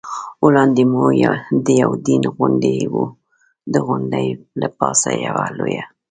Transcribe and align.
وړاندې 0.45 0.83
مو 0.91 1.03
د 1.65 1.67
یوډین 1.81 2.23
غونډۍ 2.35 2.79
وه، 2.93 3.05
د 3.73 3.75
غونډۍ 3.85 4.27
له 4.59 4.67
پاسه 4.79 5.09
یوه 5.25 5.45
لویه. 5.57 5.83